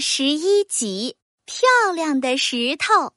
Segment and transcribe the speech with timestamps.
[0.00, 3.12] 十一集：漂亮的石头。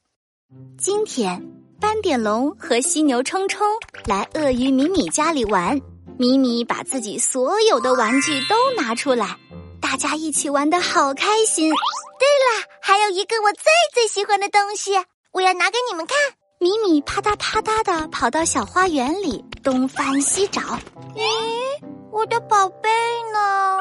[0.77, 1.43] 今天，
[1.79, 3.67] 斑点龙和犀牛冲冲
[4.05, 5.79] 来鳄鱼米米家里玩。
[6.17, 9.37] 米米把自己所有的玩具都拿出来，
[9.81, 11.69] 大家一起玩的好开心。
[11.69, 14.91] 对了，还有一个我最最喜欢的东西，
[15.31, 16.17] 我要拿给你们看。
[16.59, 20.61] 米米啪嗒啪嗒的跑到小花园里，东翻西找。
[21.15, 21.23] 咦，
[22.11, 22.89] 我的宝贝
[23.31, 23.77] 呢？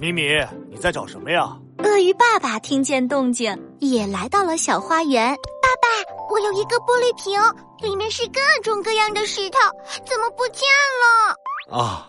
[0.00, 1.56] 米米，你在找什么呀？
[1.78, 5.34] 鳄鱼爸爸听见动静，也来到了小花园。
[5.60, 5.88] 爸爸，
[6.30, 7.38] 我有一个玻璃瓶，
[7.80, 9.58] 里面是各种各样的石头，
[10.04, 10.62] 怎么不见
[11.02, 11.78] 了？
[11.78, 12.08] 啊，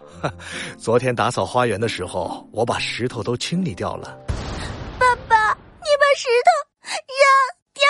[0.78, 4.18] 昨天打扫花园的时候，我把石头都清理掉了。
[4.98, 7.26] 爸爸，你把石头扔
[7.74, 7.84] 掉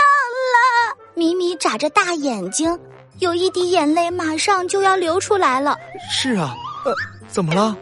[0.56, 0.98] 了？
[1.14, 2.78] 米米眨着大眼睛，
[3.20, 5.78] 有一滴眼泪马上就要流出来了。
[6.12, 6.94] 是啊，呃，
[7.28, 7.78] 怎么了？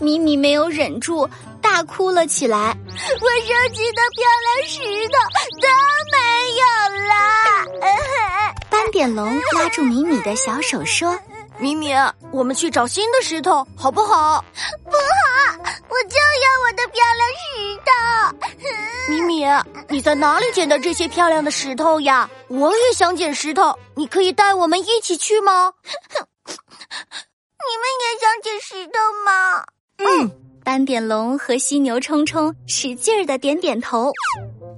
[0.00, 1.28] 米米没有忍住，
[1.60, 2.74] 大哭了起来。
[2.88, 5.18] 我收集的漂亮石头
[5.60, 5.68] 都
[6.10, 6.16] 没
[6.56, 6.64] 有
[7.06, 7.12] 了。
[8.70, 11.18] 斑点龙拉住米米的小手说
[11.58, 11.92] ：“米米，
[12.32, 14.42] 我们去找新的石头，好不好
[14.84, 17.90] ？”“不好，我就要我的漂亮石头。
[19.12, 19.44] ”“米米，
[19.88, 22.30] 你在哪里捡的这些漂亮的石头呀？
[22.48, 25.72] 我也想捡石头，你可以带我们一起去吗
[27.60, 28.92] ？”“你们也想捡石头
[29.26, 29.64] 吗？”
[30.02, 30.30] 嗯，
[30.64, 34.10] 斑点龙和犀牛冲冲使劲儿的点点头。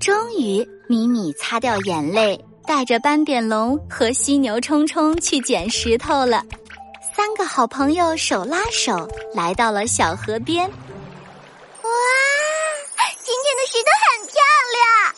[0.01, 6.45] 终于，米米擦掉眼泪，带着斑点龙和犀牛冲冲去捡石头了。
[7.15, 10.69] 三个好朋友手拉手来到了小河边。
[10.69, 11.91] 哇，
[13.23, 14.35] 今天的石头很漂
[14.73, 15.15] 亮，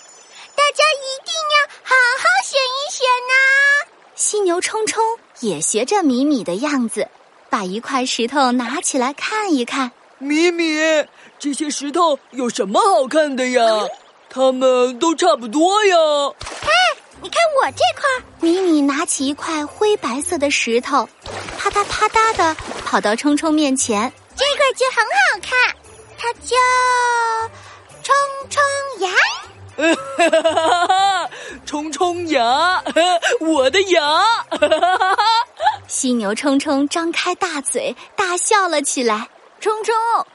[0.55, 3.33] 大家一定要好好选一选呐！
[4.14, 5.02] 犀牛冲冲
[5.41, 7.08] 也学着米米的样子。
[7.55, 10.77] 把一块石头拿起来看一看，米米，
[11.39, 13.62] 这些石头有什么好看的呀？
[14.29, 15.96] 它们都差不多呀。
[16.62, 16.68] 哎，
[17.23, 18.08] 你看我这块。
[18.40, 21.08] 米米拿起一块灰白色的石头，
[21.56, 24.12] 啪嗒啪嗒的跑到冲冲面前。
[24.34, 25.77] 这块就很好看，
[26.18, 26.56] 它叫
[28.02, 28.17] 冲
[28.50, 28.61] 冲
[28.98, 29.12] 牙。
[29.77, 31.30] 哈哈哈哈！
[31.64, 32.83] 冲冲牙，
[33.40, 34.24] 我的牙。
[36.05, 39.27] 犀牛冲冲张开大嘴，大笑了起来。
[39.59, 39.95] 冲冲，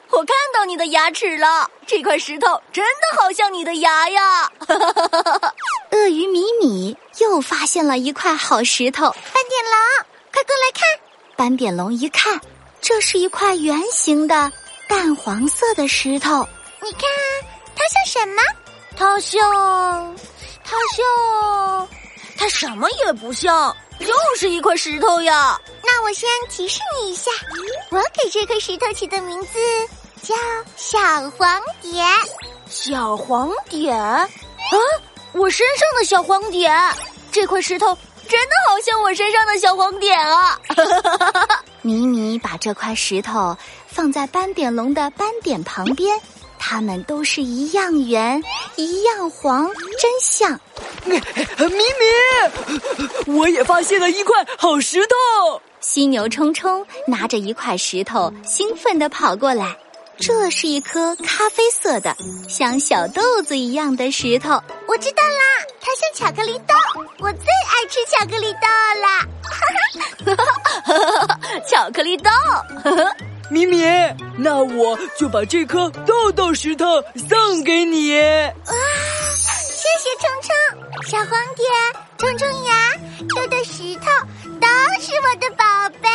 [0.09, 4.51] 我看到你的牙齿了，这块石头真的好像你的牙呀！
[5.93, 9.11] 鳄鱼米米又发现了一块好石头。
[9.11, 10.89] 斑点龙，快过来看！
[11.35, 12.41] 斑点龙一看，
[12.81, 14.51] 这是一块圆形的
[14.87, 16.43] 淡黄色的石头。
[16.81, 17.01] 你看，
[17.75, 18.41] 它像什么？
[18.97, 20.17] 它像，
[20.63, 21.87] 它像，
[22.39, 23.77] 它什么也不像。
[23.99, 25.59] 就是一块石头呀！
[25.83, 27.29] 那我先提示你一下，
[27.89, 29.59] 我给这块石头起的名字
[30.21, 30.35] 叫
[30.75, 30.97] 小
[31.31, 32.05] 黄点。
[32.69, 33.97] 小黄点？
[33.99, 34.27] 啊，
[35.33, 36.71] 我身上的小黄点！
[37.31, 37.87] 这块石头
[38.27, 40.59] 真的好像我身上的小黄点啊！
[41.81, 43.57] 米米把这块石头
[43.87, 46.19] 放在斑点龙的斑点旁边，
[46.57, 48.43] 它们都是一样圆，
[48.75, 49.67] 一样黄，
[49.99, 50.59] 真像。
[51.09, 51.69] 咪
[53.27, 55.61] 咪，我也发现了一块好石头。
[55.79, 59.75] 犀牛冲冲拿着一块石头，兴奋地跑过来。
[60.17, 62.13] 这是一颗咖啡色的，
[62.49, 64.61] 像小豆子一样的石头。
[64.85, 66.75] 我知道啦，它像巧克力豆。
[67.19, 68.67] 我最爱吃巧克力豆
[68.99, 69.07] 了。
[71.65, 72.29] 巧克力豆。
[73.49, 73.81] 米米，
[74.37, 78.13] 那我就把这颗豆豆石头送给你。
[78.13, 78.53] 哇，
[79.99, 80.49] 谢谢冲冲。
[81.09, 81.67] 小黄点、
[82.17, 82.95] 冲冲牙、
[83.35, 84.05] 豆豆石头，
[84.61, 84.67] 都
[85.01, 85.65] 是我的宝
[86.01, 86.07] 贝。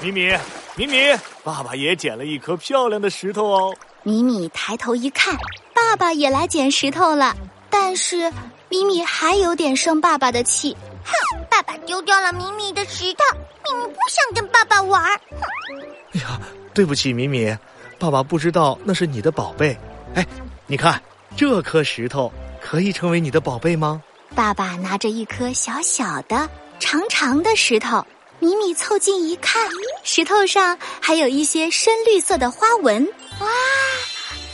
[0.00, 0.34] 米米，
[0.74, 3.76] 米米，爸爸也捡了一颗漂亮的石头哦。
[4.02, 5.36] 米米抬头一看，
[5.74, 7.36] 爸爸也来捡石头了。
[7.68, 8.32] 但是
[8.70, 10.74] 米米还有点生爸爸的气。
[11.04, 11.12] 哼，
[11.50, 13.20] 爸爸丢掉了米米的石头，
[13.62, 15.02] 米米不想跟爸爸玩。
[15.02, 15.82] 哼。
[16.14, 16.40] 哎呀，
[16.72, 17.54] 对不起，米米，
[17.98, 19.76] 爸爸不知道那是你的宝贝。
[20.14, 20.26] 哎，
[20.66, 20.98] 你看
[21.36, 22.32] 这颗石头。
[22.64, 24.00] 可以成为你的宝贝吗？
[24.36, 26.48] 爸爸拿着一颗小小的、
[26.78, 28.06] 长长的石头，
[28.38, 29.68] 米米凑近一看，
[30.04, 33.04] 石头上还有一些深绿色的花纹。
[33.40, 33.48] 哇，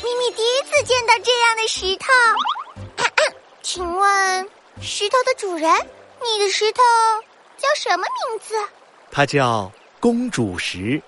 [0.03, 2.07] 米米第一次见到这样的石头。
[3.63, 4.49] 请问，
[4.81, 6.81] 石头的主人，你的石头
[7.59, 8.55] 叫什么名字？
[9.13, 9.71] 它叫
[10.01, 11.03] 公主石，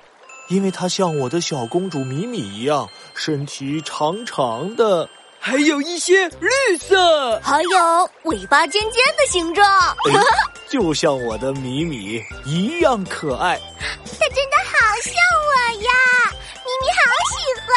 [0.49, 5.09] 因为它像我的小公主米米一样，身体长长的。
[5.43, 9.67] 还有一些绿色，还有尾巴尖尖的形状，
[10.69, 13.59] 就像我的米米一样可爱。
[13.81, 15.15] 它真的好像
[15.49, 15.53] 我
[15.83, 15.91] 呀！
[16.67, 17.35] 米米好喜
[17.67, 17.73] 欢。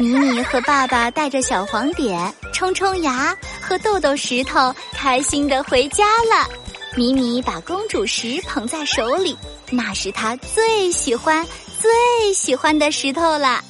[0.00, 6.48] 米米和爸爸带着小黄点、冲冲牙和豆豆石头，开心的回家了。
[6.96, 9.36] 米米把公主石捧在手里，
[9.70, 11.46] 那是他最喜欢、
[11.80, 13.62] 最喜欢的石头了。